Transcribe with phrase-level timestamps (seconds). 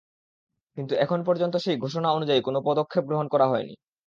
[0.77, 3.73] কিন্তু এখন পর্যন্ত সেই ঘোষণা অনুযায়ী কোনো পদক্ষেপ গ্রহণ করা হয়নি।